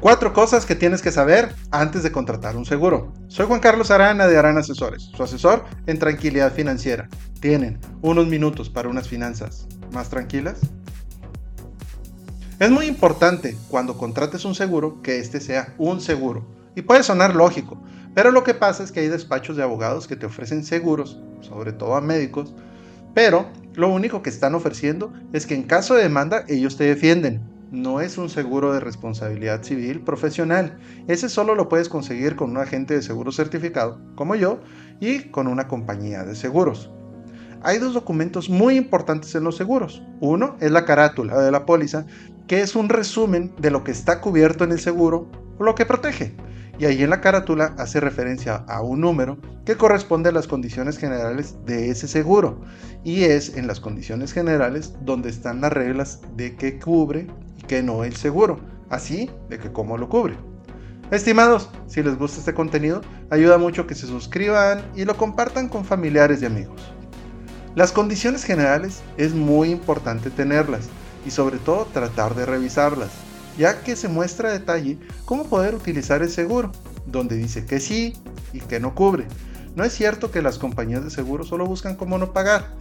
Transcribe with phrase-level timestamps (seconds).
[0.00, 3.12] Cuatro cosas que tienes que saber antes de contratar un seguro.
[3.26, 7.08] Soy Juan Carlos Arana de Arana Asesores, su asesor en tranquilidad financiera.
[7.40, 10.60] Tienen unos minutos para unas finanzas más tranquilas.
[12.60, 16.46] Es muy importante cuando contrates un seguro que este sea un seguro.
[16.76, 17.82] Y puede sonar lógico,
[18.14, 21.72] pero lo que pasa es que hay despachos de abogados que te ofrecen seguros, sobre
[21.72, 22.54] todo a médicos,
[23.14, 27.42] pero lo único que están ofreciendo es que en caso de demanda ellos te defienden
[27.70, 30.78] no es un seguro de responsabilidad civil profesional.
[31.06, 34.60] Ese solo lo puedes conseguir con un agente de seguro certificado, como yo,
[35.00, 36.90] y con una compañía de seguros.
[37.62, 40.02] Hay dos documentos muy importantes en los seguros.
[40.20, 42.06] Uno es la carátula de la póliza,
[42.46, 45.84] que es un resumen de lo que está cubierto en el seguro o lo que
[45.84, 46.34] protege.
[46.78, 50.96] Y ahí en la carátula hace referencia a un número que corresponde a las condiciones
[50.96, 52.60] generales de ese seguro.
[53.02, 57.26] Y es en las condiciones generales donde están las reglas de qué cubre
[57.68, 58.58] que no el seguro,
[58.90, 60.36] así de que cómo lo cubre.
[61.12, 65.84] Estimados, si les gusta este contenido, ayuda mucho que se suscriban y lo compartan con
[65.84, 66.80] familiares y amigos.
[67.76, 70.88] Las condiciones generales es muy importante tenerlas
[71.24, 73.10] y sobre todo tratar de revisarlas,
[73.56, 76.72] ya que se muestra a detalle cómo poder utilizar el seguro,
[77.06, 78.14] donde dice que sí
[78.52, 79.26] y que no cubre.
[79.76, 82.74] No es cierto que las compañías de seguro solo buscan cómo no pagar.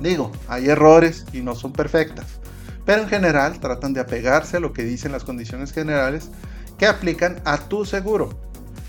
[0.00, 2.41] Digo, hay errores y no son perfectas
[2.84, 6.30] pero en general tratan de apegarse a lo que dicen las condiciones generales
[6.78, 8.30] que aplican a tu seguro.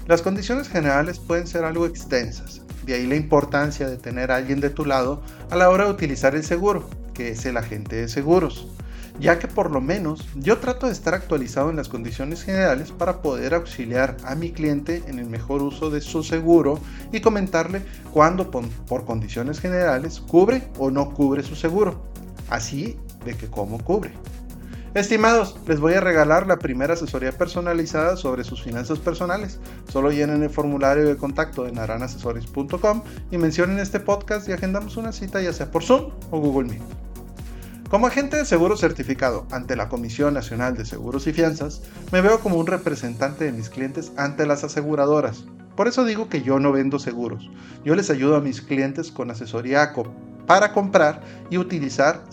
[0.07, 4.59] Las condiciones generales pueden ser algo extensas, de ahí la importancia de tener a alguien
[4.59, 8.07] de tu lado a la hora de utilizar el seguro, que es el agente de
[8.09, 8.67] seguros,
[9.19, 13.21] ya que por lo menos yo trato de estar actualizado en las condiciones generales para
[13.21, 16.79] poder auxiliar a mi cliente en el mejor uso de su seguro
[17.11, 22.03] y comentarle cuándo por condiciones generales cubre o no cubre su seguro.
[22.49, 24.11] Así de que cómo cubre.
[24.93, 29.59] Estimados, les voy a regalar la primera asesoría personalizada sobre sus finanzas personales.
[29.91, 33.01] Solo llenen el formulario de contacto en aranasesores.com
[33.31, 36.83] y mencionen este podcast y agendamos una cita ya sea por Zoom o Google Meet.
[37.89, 41.81] Como agente de seguro certificado ante la Comisión Nacional de Seguros y Fianzas,
[42.11, 45.45] me veo como un representante de mis clientes ante las aseguradoras.
[45.75, 47.49] Por eso digo que yo no vendo seguros.
[47.83, 49.91] Yo les ayudo a mis clientes con asesoría
[50.45, 52.23] para comprar y utilizar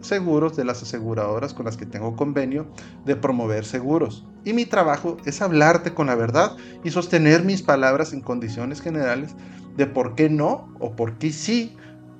[0.00, 2.66] seguros de las aseguradoras con las que tengo convenio
[3.04, 4.26] de promover seguros.
[4.44, 9.34] Y mi trabajo es hablarte con la verdad y sostener mis palabras en condiciones generales
[9.76, 11.76] de por qué no o por qué sí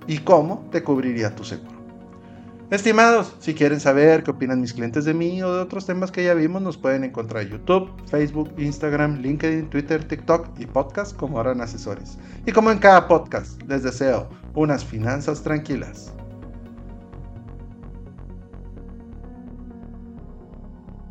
[0.07, 1.81] y cómo te cubriría tu seguro.
[2.71, 6.23] Estimados, si quieren saber qué opinan mis clientes de mí o de otros temas que
[6.23, 11.41] ya vimos, nos pueden encontrar en YouTube, Facebook, Instagram, LinkedIn, Twitter, TikTok y podcast como
[11.41, 12.17] Aran Asesores.
[12.47, 16.13] Y como en cada podcast, les deseo unas finanzas tranquilas.